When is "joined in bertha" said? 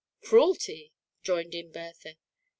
1.21-2.15